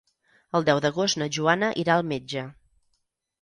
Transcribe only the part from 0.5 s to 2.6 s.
El deu d'agost na Joana irà al metge.